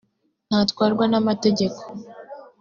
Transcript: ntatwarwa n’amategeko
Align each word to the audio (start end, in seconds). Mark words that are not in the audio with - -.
ntatwarwa 0.47 1.03
n’amategeko 1.07 1.81